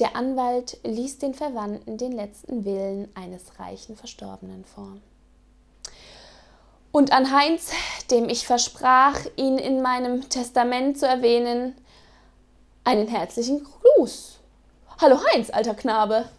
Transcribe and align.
Der 0.00 0.16
Anwalt 0.16 0.78
ließ 0.82 1.18
den 1.18 1.34
Verwandten 1.34 1.98
den 1.98 2.12
letzten 2.12 2.64
Willen 2.64 3.14
eines 3.14 3.60
reichen 3.60 3.96
Verstorbenen 3.96 4.64
vor. 4.64 4.96
Und 6.90 7.12
an 7.12 7.30
Heinz, 7.30 7.70
dem 8.10 8.30
ich 8.30 8.46
versprach, 8.46 9.20
ihn 9.36 9.58
in 9.58 9.82
meinem 9.82 10.26
Testament 10.30 10.98
zu 10.98 11.06
erwähnen, 11.06 11.76
einen 12.82 13.08
herzlichen 13.08 13.62
Gruß. 13.62 14.38
Hallo 15.02 15.18
Heinz, 15.32 15.50
alter 15.50 15.74
Knabe. 15.74 16.30